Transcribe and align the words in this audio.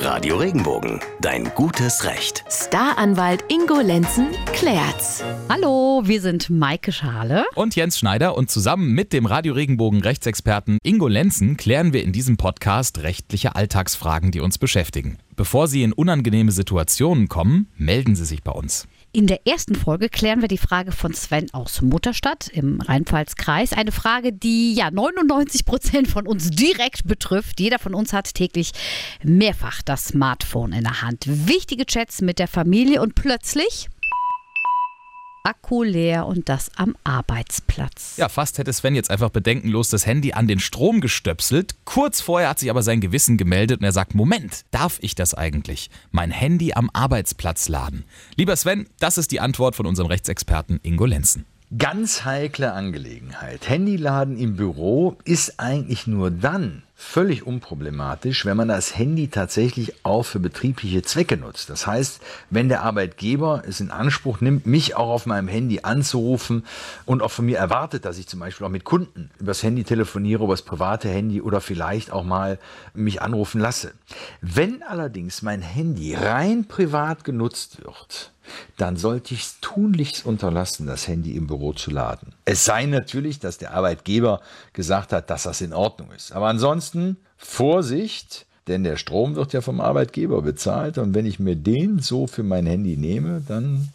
Radio 0.00 0.36
Regenbogen, 0.36 1.00
dein 1.20 1.52
gutes 1.56 2.04
Recht. 2.04 2.44
Staranwalt 2.48 3.44
Ingo 3.48 3.80
Lenzen 3.80 4.28
klärt's. 4.52 5.24
Hallo, 5.48 6.02
wir 6.04 6.20
sind 6.20 6.50
Maike 6.50 6.92
Schale. 6.92 7.44
und 7.56 7.74
Jens 7.74 7.98
Schneider 7.98 8.36
und 8.36 8.48
zusammen 8.48 8.92
mit 8.92 9.12
dem 9.12 9.26
Radio 9.26 9.54
Regenbogen 9.54 10.00
Rechtsexperten 10.00 10.78
Ingo 10.84 11.08
Lenzen 11.08 11.56
klären 11.56 11.92
wir 11.92 12.04
in 12.04 12.12
diesem 12.12 12.36
Podcast 12.36 12.98
rechtliche 12.98 13.56
Alltagsfragen, 13.56 14.30
die 14.30 14.40
uns 14.40 14.56
beschäftigen. 14.56 15.18
Bevor 15.34 15.66
Sie 15.66 15.82
in 15.82 15.92
unangenehme 15.92 16.52
Situationen 16.52 17.28
kommen, 17.28 17.68
melden 17.76 18.14
Sie 18.14 18.24
sich 18.24 18.44
bei 18.44 18.52
uns. 18.52 18.86
In 19.10 19.26
der 19.26 19.46
ersten 19.46 19.74
Folge 19.74 20.10
klären 20.10 20.42
wir 20.42 20.48
die 20.48 20.58
Frage 20.58 20.92
von 20.92 21.14
Sven 21.14 21.46
aus 21.54 21.80
Mutterstadt 21.80 22.48
im 22.48 22.82
Rheinpfalz-Kreis. 22.82 23.72
Eine 23.72 23.90
Frage, 23.90 24.34
die 24.34 24.74
ja 24.74 24.90
99 24.90 25.64
Prozent 25.64 26.08
von 26.08 26.26
uns 26.26 26.50
direkt 26.50 27.06
betrifft. 27.06 27.58
Jeder 27.58 27.78
von 27.78 27.94
uns 27.94 28.12
hat 28.12 28.34
täglich 28.34 28.72
mehrfach 29.22 29.80
das 29.80 30.08
Smartphone 30.08 30.72
in 30.72 30.84
der 30.84 31.00
Hand. 31.00 31.24
Wichtige 31.26 31.86
Chats 31.86 32.20
mit 32.20 32.38
der 32.38 32.48
Familie 32.48 33.00
und 33.00 33.14
plötzlich 33.14 33.88
Akku 35.48 35.82
leer 35.82 36.26
und 36.26 36.50
das 36.50 36.70
am 36.76 36.94
Arbeitsplatz. 37.04 38.18
Ja, 38.18 38.28
fast 38.28 38.58
hätte 38.58 38.70
Sven 38.70 38.94
jetzt 38.94 39.10
einfach 39.10 39.30
bedenkenlos 39.30 39.88
das 39.88 40.04
Handy 40.04 40.34
an 40.34 40.46
den 40.46 40.60
Strom 40.60 41.00
gestöpselt. 41.00 41.74
Kurz 41.86 42.20
vorher 42.20 42.50
hat 42.50 42.58
sich 42.58 42.68
aber 42.68 42.82
sein 42.82 43.00
Gewissen 43.00 43.38
gemeldet 43.38 43.80
und 43.80 43.84
er 43.84 43.92
sagt, 43.92 44.14
Moment, 44.14 44.66
darf 44.72 44.98
ich 45.00 45.14
das 45.14 45.32
eigentlich? 45.32 45.88
Mein 46.10 46.30
Handy 46.30 46.74
am 46.74 46.90
Arbeitsplatz 46.92 47.70
laden. 47.70 48.04
Lieber 48.36 48.56
Sven, 48.56 48.88
das 49.00 49.16
ist 49.16 49.32
die 49.32 49.40
Antwort 49.40 49.74
von 49.74 49.86
unserem 49.86 50.08
Rechtsexperten 50.08 50.80
Ingo 50.82 51.06
Lenzen. 51.06 51.46
Ganz 51.78 52.26
heikle 52.26 52.74
Angelegenheit. 52.74 53.70
Handyladen 53.70 54.36
im 54.36 54.56
Büro 54.56 55.16
ist 55.24 55.58
eigentlich 55.58 56.06
nur 56.06 56.30
dann 56.30 56.82
völlig 57.00 57.46
unproblematisch, 57.46 58.44
wenn 58.44 58.56
man 58.56 58.66
das 58.66 58.98
Handy 58.98 59.28
tatsächlich 59.28 60.04
auch 60.04 60.24
für 60.24 60.40
betriebliche 60.40 61.02
Zwecke 61.02 61.36
nutzt. 61.36 61.70
Das 61.70 61.86
heißt, 61.86 62.20
wenn 62.50 62.68
der 62.68 62.82
Arbeitgeber 62.82 63.62
es 63.68 63.78
in 63.78 63.92
Anspruch 63.92 64.40
nimmt, 64.40 64.66
mich 64.66 64.96
auch 64.96 65.08
auf 65.08 65.24
meinem 65.24 65.46
Handy 65.46 65.80
anzurufen 65.84 66.64
und 67.06 67.22
auch 67.22 67.30
von 67.30 67.46
mir 67.46 67.56
erwartet, 67.56 68.04
dass 68.04 68.18
ich 68.18 68.26
zum 68.26 68.40
Beispiel 68.40 68.66
auch 68.66 68.70
mit 68.70 68.82
Kunden 68.82 69.30
übers 69.38 69.62
Handy 69.62 69.84
telefoniere, 69.84 70.42
übers 70.42 70.62
private 70.62 71.08
Handy 71.08 71.40
oder 71.40 71.60
vielleicht 71.60 72.10
auch 72.10 72.24
mal 72.24 72.58
mich 72.94 73.22
anrufen 73.22 73.60
lasse. 73.60 73.92
Wenn 74.40 74.82
allerdings 74.82 75.40
mein 75.40 75.62
Handy 75.62 76.16
rein 76.16 76.64
privat 76.66 77.22
genutzt 77.22 77.78
wird, 77.84 78.32
dann 78.76 78.96
sollte 78.96 79.34
ich 79.34 79.42
es 79.42 79.60
tunlichst 79.60 80.24
unterlassen, 80.24 80.86
das 80.86 81.08
Handy 81.08 81.36
im 81.36 81.46
Büro 81.46 81.72
zu 81.72 81.90
laden. 81.90 82.34
Es 82.44 82.64
sei 82.64 82.86
natürlich, 82.86 83.38
dass 83.40 83.58
der 83.58 83.74
Arbeitgeber 83.74 84.40
gesagt 84.72 85.12
hat, 85.12 85.30
dass 85.30 85.42
das 85.42 85.60
in 85.60 85.72
Ordnung 85.72 86.10
ist. 86.12 86.32
Aber 86.32 86.48
ansonsten 86.48 86.87
Vorsicht, 87.36 88.46
denn 88.66 88.84
der 88.84 88.96
Strom 88.96 89.34
wird 89.34 89.52
ja 89.52 89.60
vom 89.60 89.80
Arbeitgeber 89.80 90.42
bezahlt. 90.42 90.98
Und 90.98 91.14
wenn 91.14 91.26
ich 91.26 91.38
mir 91.38 91.56
den 91.56 92.00
so 92.00 92.26
für 92.26 92.42
mein 92.42 92.66
Handy 92.66 92.96
nehme, 92.96 93.42
dann 93.46 93.88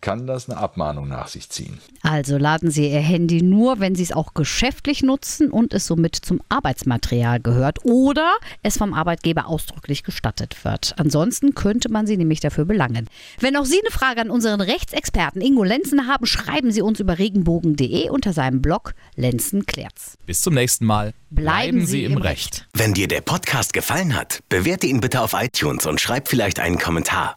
kann 0.00 0.26
das 0.26 0.48
eine 0.48 0.58
Abmahnung 0.58 1.08
nach 1.08 1.28
sich 1.28 1.48
ziehen. 1.48 1.78
Also 2.02 2.38
laden 2.38 2.70
Sie 2.70 2.90
Ihr 2.90 3.00
Handy 3.00 3.42
nur, 3.42 3.80
wenn 3.80 3.94
Sie 3.94 4.02
es 4.02 4.12
auch 4.12 4.34
geschäftlich 4.34 5.02
nutzen 5.02 5.50
und 5.50 5.74
es 5.74 5.86
somit 5.86 6.16
zum 6.16 6.40
Arbeitsmaterial 6.48 7.40
gehört 7.40 7.84
oder 7.84 8.36
es 8.62 8.78
vom 8.78 8.94
Arbeitgeber 8.94 9.46
ausdrücklich 9.46 10.04
gestattet 10.04 10.64
wird. 10.64 10.94
Ansonsten 10.98 11.54
könnte 11.54 11.90
man 11.90 12.06
Sie 12.06 12.16
nämlich 12.16 12.40
dafür 12.40 12.64
belangen. 12.64 13.08
Wenn 13.40 13.56
auch 13.56 13.64
Sie 13.64 13.80
eine 13.80 13.90
Frage 13.90 14.20
an 14.20 14.30
unseren 14.30 14.60
Rechtsexperten 14.60 15.42
Ingo 15.42 15.64
Lenzen 15.64 16.06
haben, 16.06 16.26
schreiben 16.26 16.70
Sie 16.72 16.82
uns 16.82 17.00
über 17.00 17.18
regenbogen.de 17.18 18.10
unter 18.10 18.32
seinem 18.32 18.62
Blog 18.62 18.94
Lenzen 19.16 19.66
klärt's. 19.66 20.16
Bis 20.26 20.40
zum 20.40 20.54
nächsten 20.54 20.86
Mal. 20.86 21.12
Bleiben 21.30 21.86
Sie 21.86 22.04
im 22.04 22.16
Recht. 22.16 22.66
Wenn 22.72 22.94
dir 22.94 23.08
der 23.08 23.20
Podcast 23.20 23.72
gefallen 23.72 24.14
hat, 24.14 24.40
bewerte 24.48 24.86
ihn 24.86 25.00
bitte 25.00 25.20
auf 25.20 25.34
iTunes 25.34 25.86
und 25.86 26.00
schreib 26.00 26.28
vielleicht 26.28 26.58
einen 26.58 26.78
Kommentar. 26.78 27.36